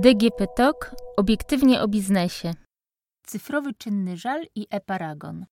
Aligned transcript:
DGP 0.00 0.46
TOK 0.56 0.94
obiektywnie 1.16 1.82
o 1.82 1.88
biznesie. 1.88 2.54
Cyfrowy 3.26 3.74
czynny 3.74 4.16
żal 4.16 4.46
i 4.54 4.66
e-paragon. 4.70 5.46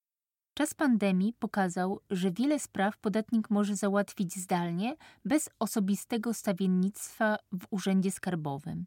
Czas 0.54 0.74
pandemii 0.74 1.32
pokazał, 1.38 2.00
że 2.10 2.30
wiele 2.30 2.58
spraw 2.58 2.98
podatnik 2.98 3.50
może 3.50 3.76
załatwić 3.76 4.36
zdalnie, 4.36 4.96
bez 5.24 5.48
osobistego 5.58 6.34
stawiennictwa 6.34 7.36
w 7.52 7.66
urzędzie 7.70 8.10
skarbowym. 8.10 8.84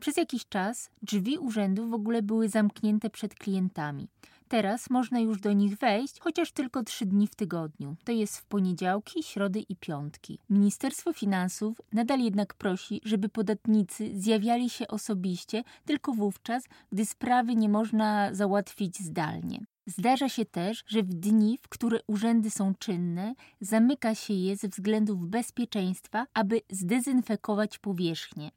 Przez 0.00 0.16
jakiś 0.16 0.48
czas 0.48 0.90
drzwi 1.02 1.38
urzędu 1.38 1.88
w 1.88 1.94
ogóle 1.94 2.22
były 2.22 2.48
zamknięte 2.48 3.10
przed 3.10 3.34
klientami. 3.34 4.08
Teraz 4.48 4.90
można 4.90 5.20
już 5.20 5.40
do 5.40 5.52
nich 5.52 5.78
wejść, 5.78 6.20
chociaż 6.20 6.52
tylko 6.52 6.82
trzy 6.82 7.06
dni 7.06 7.26
w 7.26 7.34
tygodniu. 7.34 7.96
To 8.04 8.12
jest 8.12 8.38
w 8.38 8.44
poniedziałki, 8.44 9.22
środy 9.22 9.60
i 9.60 9.76
piątki. 9.76 10.38
Ministerstwo 10.50 11.12
Finansów 11.12 11.80
nadal 11.92 12.20
jednak 12.20 12.54
prosi, 12.54 13.00
żeby 13.04 13.28
podatnicy 13.28 14.10
zjawiali 14.14 14.70
się 14.70 14.88
osobiście 14.88 15.64
tylko 15.84 16.12
wówczas, 16.12 16.64
gdy 16.92 17.06
sprawy 17.06 17.56
nie 17.56 17.68
można 17.68 18.34
załatwić 18.34 18.98
zdalnie. 18.98 19.60
Zdarza 19.86 20.28
się 20.28 20.44
też, 20.44 20.84
że 20.86 21.02
w 21.02 21.14
dni, 21.14 21.58
w 21.62 21.68
które 21.68 21.98
urzędy 22.06 22.50
są 22.50 22.74
czynne, 22.78 23.34
zamyka 23.60 24.14
się 24.14 24.34
je 24.34 24.56
ze 24.56 24.68
względów 24.68 25.28
bezpieczeństwa, 25.28 26.26
aby 26.34 26.60
zdezynfekować 26.70 27.78
powierzchnię. 27.78 28.50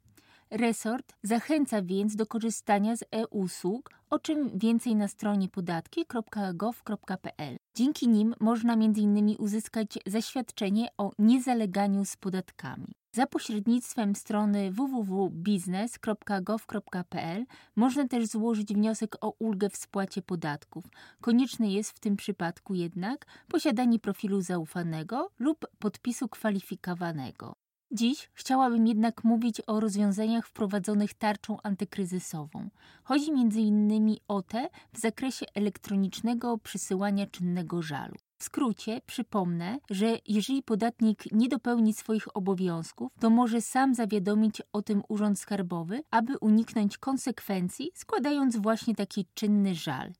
Resort 0.52 1.12
zachęca 1.22 1.82
więc 1.82 2.16
do 2.16 2.26
korzystania 2.26 2.96
z 2.96 3.04
e-usług, 3.10 3.90
o 4.10 4.18
czym 4.18 4.58
więcej 4.58 4.96
na 4.96 5.08
stronie 5.08 5.48
podatki.gov.pl. 5.48 7.56
Dzięki 7.74 8.08
nim 8.08 8.34
można 8.40 8.72
m.in. 8.72 9.36
uzyskać 9.38 9.98
zaświadczenie 10.06 10.88
o 10.98 11.12
niezaleganiu 11.18 12.04
z 12.04 12.16
podatkami. 12.16 12.92
Za 13.12 13.26
pośrednictwem 13.26 14.14
strony 14.14 14.70
www.biznes.gov.pl 14.70 17.44
można 17.76 18.08
też 18.08 18.26
złożyć 18.26 18.74
wniosek 18.74 19.16
o 19.20 19.34
ulgę 19.38 19.70
w 19.70 19.76
spłacie 19.76 20.22
podatków. 20.22 20.84
Konieczne 21.20 21.72
jest 21.72 21.90
w 21.90 22.00
tym 22.00 22.16
przypadku 22.16 22.74
jednak 22.74 23.26
posiadanie 23.48 23.98
profilu 23.98 24.40
zaufanego 24.40 25.30
lub 25.38 25.66
podpisu 25.78 26.28
kwalifikowanego. 26.28 27.61
Dziś 27.94 28.30
chciałabym 28.34 28.86
jednak 28.86 29.24
mówić 29.24 29.62
o 29.66 29.80
rozwiązaniach 29.80 30.46
wprowadzonych 30.46 31.14
tarczą 31.14 31.56
antykryzysową. 31.62 32.70
Chodzi 33.04 33.30
m.in. 33.30 34.16
o 34.28 34.42
te 34.42 34.68
w 34.92 34.98
zakresie 34.98 35.46
elektronicznego 35.54 36.58
przysyłania 36.58 37.26
czynnego 37.26 37.82
żalu. 37.82 38.14
W 38.38 38.44
skrócie 38.44 39.00
przypomnę, 39.06 39.78
że 39.90 40.18
jeżeli 40.28 40.62
podatnik 40.62 41.32
nie 41.32 41.48
dopełni 41.48 41.94
swoich 41.94 42.36
obowiązków, 42.36 43.12
to 43.20 43.30
może 43.30 43.60
sam 43.60 43.94
zawiadomić 43.94 44.62
o 44.72 44.82
tym 44.82 45.02
Urząd 45.08 45.38
Skarbowy, 45.38 46.02
aby 46.10 46.38
uniknąć 46.38 46.98
konsekwencji, 46.98 47.90
składając 47.94 48.56
właśnie 48.56 48.94
taki 48.94 49.26
czynny 49.34 49.74
żal. 49.74 50.12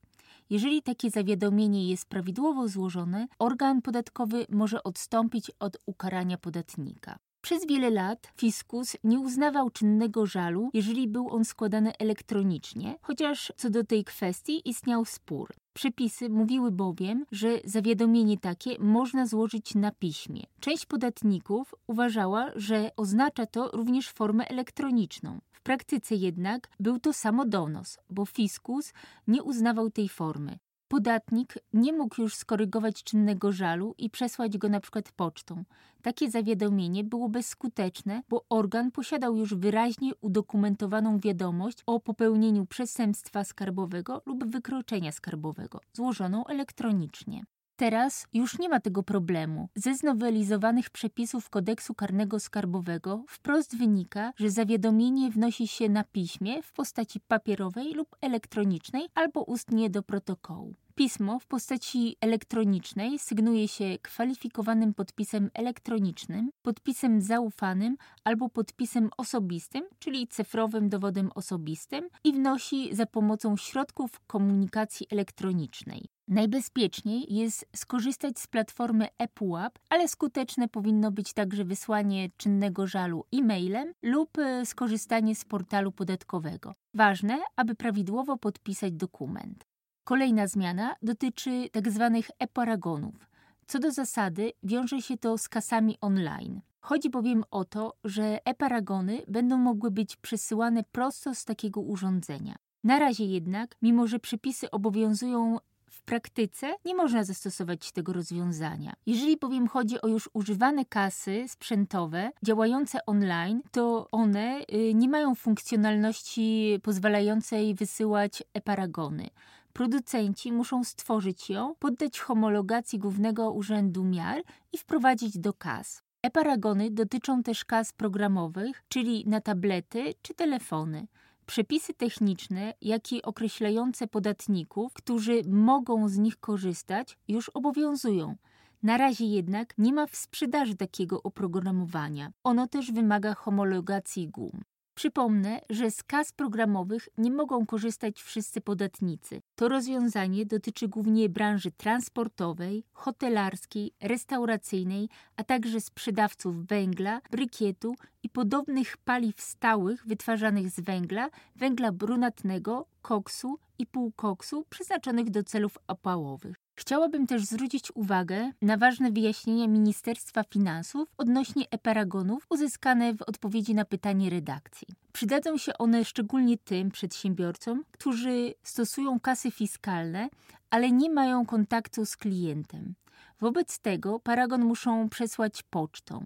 Jeżeli 0.49 0.83
takie 0.83 1.09
zawiadomienie 1.09 1.89
jest 1.89 2.09
prawidłowo 2.09 2.67
złożone, 2.67 3.27
organ 3.39 3.81
podatkowy 3.81 4.45
może 4.49 4.83
odstąpić 4.83 5.51
od 5.59 5.77
ukarania 5.85 6.37
podatnika. 6.37 7.19
Przez 7.43 7.67
wiele 7.67 7.89
lat 7.89 8.27
fiskus 8.37 8.97
nie 9.03 9.19
uznawał 9.19 9.69
czynnego 9.69 10.25
żalu, 10.25 10.69
jeżeli 10.73 11.07
był 11.07 11.29
on 11.29 11.45
składany 11.45 11.97
elektronicznie, 11.97 12.97
chociaż 13.01 13.53
co 13.57 13.69
do 13.69 13.83
tej 13.83 14.03
kwestii 14.03 14.69
istniał 14.69 15.05
spór. 15.05 15.53
Przepisy 15.73 16.29
mówiły 16.29 16.71
bowiem, 16.71 17.25
że 17.31 17.59
zawiadomienie 17.65 18.37
takie 18.37 18.79
można 18.79 19.25
złożyć 19.27 19.75
na 19.75 19.91
piśmie. 19.91 20.43
Część 20.59 20.85
podatników 20.85 21.75
uważała, 21.87 22.51
że 22.55 22.91
oznacza 22.97 23.45
to 23.45 23.71
również 23.73 24.09
formę 24.09 24.47
elektroniczną. 24.47 25.39
W 25.51 25.61
praktyce 25.61 26.15
jednak 26.15 26.69
był 26.79 26.99
to 26.99 27.13
samo 27.13 27.45
donos, 27.45 27.97
bo 28.09 28.25
fiskus 28.25 28.93
nie 29.27 29.43
uznawał 29.43 29.89
tej 29.89 30.09
formy. 30.09 30.59
Podatnik 30.87 31.57
nie 31.73 31.93
mógł 31.93 32.21
już 32.21 32.35
skorygować 32.35 33.03
czynnego 33.03 33.51
żalu 33.51 33.95
i 33.97 34.09
przesłać 34.09 34.57
go 34.57 34.69
na 34.69 34.79
przykład 34.79 35.11
pocztą. 35.11 35.63
Takie 36.01 36.31
zawiadomienie 36.31 37.03
było 37.03 37.29
bezskuteczne, 37.29 38.21
bo 38.29 38.45
organ 38.49 38.91
posiadał 38.91 39.37
już 39.37 39.55
wyraźnie 39.55 40.11
udokumentowaną 40.21 41.19
wiadomość 41.19 41.83
o 41.85 41.99
popełnieniu 41.99 42.65
przestępstwa 42.65 43.43
skarbowego 43.43 44.21
lub 44.25 44.45
wykroczenia 44.45 45.11
skarbowego, 45.11 45.79
złożoną 45.93 46.45
elektronicznie. 46.45 47.43
Teraz 47.75 48.27
już 48.33 48.59
nie 48.59 48.69
ma 48.69 48.79
tego 48.79 49.03
problemu. 49.03 49.69
Ze 49.75 49.95
znowelizowanych 49.95 50.89
przepisów 50.89 51.49
kodeksu 51.49 51.93
karnego 51.93 52.39
skarbowego 52.39 53.23
wprost 53.27 53.77
wynika, 53.77 54.33
że 54.35 54.49
zawiadomienie 54.49 55.31
wnosi 55.31 55.67
się 55.67 55.89
na 55.89 56.03
piśmie 56.03 56.63
w 56.63 56.73
postaci 56.73 57.19
papierowej 57.19 57.93
lub 57.93 58.15
elektronicznej 58.21 59.07
albo 59.15 59.43
ustnie 59.43 59.89
do 59.89 60.03
protokołu. 60.03 60.75
Pismo 60.95 61.39
w 61.39 61.47
postaci 61.47 62.15
elektronicznej 62.21 63.19
sygnuje 63.19 63.67
się 63.67 63.97
kwalifikowanym 64.01 64.93
podpisem 64.93 65.49
elektronicznym, 65.53 66.49
podpisem 66.61 67.21
zaufanym 67.21 67.97
albo 68.23 68.49
podpisem 68.49 69.09
osobistym, 69.17 69.83
czyli 69.99 70.27
cyfrowym 70.27 70.89
dowodem 70.89 71.31
osobistym 71.35 72.09
i 72.23 72.33
wnosi 72.33 72.95
za 72.95 73.05
pomocą 73.05 73.57
środków 73.57 74.19
komunikacji 74.27 75.07
elektronicznej. 75.11 76.05
Najbezpieczniej 76.27 77.33
jest 77.33 77.65
skorzystać 77.75 78.39
z 78.39 78.47
platformy 78.47 79.07
ePUAP, 79.17 79.79
ale 79.89 80.07
skuteczne 80.07 80.67
powinno 80.67 81.11
być 81.11 81.33
także 81.33 81.65
wysłanie 81.65 82.29
czynnego 82.37 82.87
żalu 82.87 83.25
e-mailem 83.33 83.93
lub 84.03 84.37
e, 84.37 84.65
skorzystanie 84.65 85.35
z 85.35 85.45
portalu 85.45 85.91
podatkowego. 85.91 86.73
Ważne, 86.93 87.39
aby 87.55 87.75
prawidłowo 87.75 88.37
podpisać 88.37 88.93
dokument. 88.93 89.72
Kolejna 90.03 90.47
zmiana 90.47 90.95
dotyczy 91.01 91.69
tzw. 91.73 92.21
Tak 92.27 92.35
e-paragonów. 92.39 93.29
Co 93.67 93.79
do 93.79 93.91
zasady 93.91 94.51
wiąże 94.63 95.01
się 95.01 95.17
to 95.17 95.37
z 95.37 95.49
kasami 95.49 95.97
online. 96.01 96.61
Chodzi 96.79 97.09
bowiem 97.09 97.43
o 97.51 97.65
to, 97.65 97.93
że 98.03 98.45
e-paragony 98.45 99.21
będą 99.27 99.57
mogły 99.57 99.91
być 99.91 100.15
przesyłane 100.15 100.83
prosto 100.91 101.35
z 101.35 101.45
takiego 101.45 101.81
urządzenia. 101.81 102.55
Na 102.83 102.99
razie 102.99 103.25
jednak, 103.25 103.75
mimo 103.81 104.07
że 104.07 104.19
przepisy 104.19 104.71
obowiązują 104.71 105.57
w 105.89 106.01
praktyce 106.01 106.75
nie 106.85 106.95
można 106.95 107.23
zastosować 107.23 107.91
tego 107.91 108.13
rozwiązania. 108.13 108.93
Jeżeli 109.05 109.37
bowiem 109.37 109.67
chodzi 109.67 110.01
o 110.01 110.07
już 110.07 110.29
używane 110.33 110.85
kasy 110.85 111.45
sprzętowe 111.47 112.31
działające 112.45 113.05
online, 113.05 113.61
to 113.71 114.07
one 114.11 114.61
y, 114.73 114.93
nie 114.93 115.09
mają 115.09 115.35
funkcjonalności 115.35 116.79
pozwalającej 116.83 117.75
wysyłać 117.75 118.43
e-paragony. 118.53 119.29
Producenci 119.73 120.51
muszą 120.51 120.83
stworzyć 120.83 121.49
ją, 121.49 121.75
poddać 121.79 122.19
homologacji 122.19 122.99
Głównego 122.99 123.51
Urzędu 123.51 124.03
Miar 124.03 124.41
i 124.71 124.77
wprowadzić 124.77 125.39
do 125.39 125.53
kas. 125.53 126.03
E-paragony 126.23 126.91
dotyczą 126.91 127.43
też 127.43 127.65
kas 127.65 127.93
programowych, 127.93 128.83
czyli 128.89 129.23
na 129.27 129.41
tablety 129.41 130.13
czy 130.21 130.33
telefony. 130.33 131.07
Przepisy 131.45 131.93
techniczne, 131.93 132.73
jak 132.81 133.11
i 133.11 133.21
określające 133.21 134.07
podatników, 134.07 134.93
którzy 134.93 135.41
mogą 135.47 136.09
z 136.09 136.17
nich 136.17 136.39
korzystać, 136.39 137.17
już 137.27 137.49
obowiązują. 137.49 138.35
Na 138.83 138.97
razie 138.97 139.25
jednak 139.25 139.73
nie 139.77 139.93
ma 139.93 140.07
w 140.07 140.15
sprzedaży 140.15 140.75
takiego 140.75 141.23
oprogramowania. 141.23 142.31
Ono 142.43 142.67
też 142.67 142.91
wymaga 142.91 143.35
homologacji 143.35 144.29
GUM. 144.29 144.63
Przypomnę, 144.95 145.59
że 145.69 145.91
z 145.91 146.03
kas 146.03 146.31
programowych 146.31 147.09
nie 147.17 147.31
mogą 147.31 147.65
korzystać 147.65 148.21
wszyscy 148.21 148.61
podatnicy. 148.61 149.41
To 149.55 149.69
rozwiązanie 149.69 150.45
dotyczy 150.45 150.87
głównie 150.87 151.29
branży 151.29 151.71
transportowej, 151.71 152.83
hotelarskiej, 152.93 153.91
restauracyjnej, 154.01 155.09
a 155.35 155.43
także 155.43 155.81
sprzedawców 155.81 156.65
węgla, 156.65 157.21
brykietu 157.31 157.95
i 158.23 158.29
podobnych 158.29 158.97
paliw 158.97 159.41
stałych 159.41 160.07
wytwarzanych 160.07 160.69
z 160.69 160.79
węgla, 160.79 161.29
węgla 161.55 161.91
brunatnego, 161.91 162.85
koksu 163.01 163.59
i 163.79 163.85
półkoksu 163.85 164.65
przeznaczonych 164.69 165.29
do 165.29 165.43
celów 165.43 165.77
opałowych. 165.87 166.62
Chciałabym 166.75 167.27
też 167.27 167.43
zwrócić 167.43 167.91
uwagę 167.95 168.51
na 168.61 168.77
ważne 168.77 169.11
wyjaśnienia 169.11 169.67
Ministerstwa 169.67 170.43
Finansów 170.43 171.09
odnośnie 171.17 171.65
e-paragonów 171.71 172.45
uzyskane 172.49 173.13
w 173.13 173.21
odpowiedzi 173.21 173.75
na 173.75 173.85
pytanie 173.85 174.29
redakcji. 174.29 174.87
Przydadzą 175.13 175.57
się 175.57 175.77
one 175.77 176.05
szczególnie 176.05 176.57
tym 176.57 176.91
przedsiębiorcom, 176.91 177.83
którzy 177.91 178.53
stosują 178.63 179.19
kasy 179.19 179.51
fiskalne, 179.51 180.29
ale 180.69 180.91
nie 180.91 181.09
mają 181.09 181.45
kontaktu 181.45 182.05
z 182.05 182.17
klientem. 182.17 182.93
Wobec 183.39 183.79
tego 183.79 184.19
paragon 184.19 184.65
muszą 184.65 185.09
przesłać 185.09 185.63
pocztą. 185.63 186.25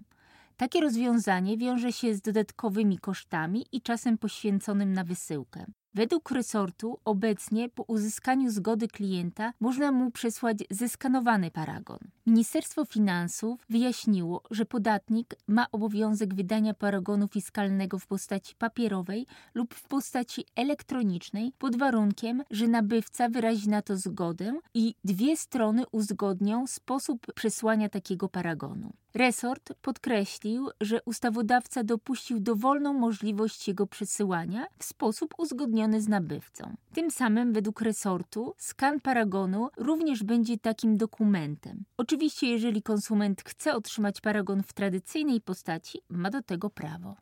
Takie 0.56 0.80
rozwiązanie 0.80 1.58
wiąże 1.58 1.92
się 1.92 2.14
z 2.14 2.20
dodatkowymi 2.20 2.98
kosztami 2.98 3.66
i 3.72 3.82
czasem 3.82 4.18
poświęconym 4.18 4.92
na 4.92 5.04
wysyłkę. 5.04 5.66
Według 5.98 6.30
resortu 6.30 6.98
obecnie 7.04 7.68
po 7.68 7.82
uzyskaniu 7.82 8.50
zgody 8.50 8.88
klienta 8.88 9.52
można 9.60 9.92
mu 9.92 10.10
przesłać 10.10 10.58
zeskanowany 10.70 11.50
paragon. 11.50 11.98
Ministerstwo 12.26 12.84
Finansów 12.84 13.60
wyjaśniło, 13.70 14.42
że 14.50 14.64
podatnik 14.64 15.34
ma 15.48 15.66
obowiązek 15.72 16.34
wydania 16.34 16.74
paragonu 16.74 17.28
fiskalnego 17.28 17.98
w 17.98 18.06
postaci 18.06 18.54
papierowej 18.54 19.26
lub 19.54 19.74
w 19.74 19.88
postaci 19.88 20.44
elektronicznej 20.56 21.52
pod 21.58 21.76
warunkiem, 21.76 22.42
że 22.50 22.68
nabywca 22.68 23.28
wyrazi 23.28 23.68
na 23.68 23.82
to 23.82 23.96
zgodę 23.96 24.58
i 24.74 24.94
dwie 25.04 25.36
strony 25.36 25.84
uzgodnią 25.92 26.66
sposób 26.66 27.32
przesłania 27.34 27.88
takiego 27.88 28.28
paragonu. 28.28 28.92
Resort 29.18 29.72
podkreślił, 29.82 30.68
że 30.80 31.02
ustawodawca 31.02 31.84
dopuścił 31.84 32.40
dowolną 32.40 32.92
możliwość 32.92 33.68
jego 33.68 33.86
przesyłania 33.86 34.66
w 34.78 34.84
sposób 34.84 35.34
uzgodniony 35.38 36.00
z 36.00 36.08
nabywcą. 36.08 36.76
Tym 36.92 37.10
samym, 37.10 37.52
według 37.52 37.80
resortu, 37.80 38.54
skan 38.58 39.00
paragonu 39.00 39.68
również 39.76 40.24
będzie 40.24 40.58
takim 40.58 40.96
dokumentem. 40.96 41.84
Oczywiście, 41.96 42.46
jeżeli 42.46 42.82
konsument 42.82 43.42
chce 43.42 43.74
otrzymać 43.74 44.20
paragon 44.20 44.62
w 44.62 44.72
tradycyjnej 44.72 45.40
postaci, 45.40 46.00
ma 46.08 46.30
do 46.30 46.42
tego 46.42 46.70
prawo. 46.70 47.16